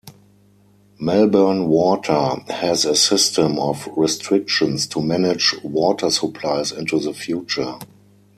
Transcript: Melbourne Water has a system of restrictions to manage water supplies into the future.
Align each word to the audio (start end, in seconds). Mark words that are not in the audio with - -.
Melbourne 0.99 1.67
Water 1.67 2.33
has 2.49 2.85
a 2.85 2.95
system 2.95 3.59
of 3.59 3.87
restrictions 3.95 4.87
to 4.87 4.99
manage 4.99 5.53
water 5.61 6.09
supplies 6.09 6.71
into 6.71 6.99
the 6.99 7.13
future. 7.13 7.77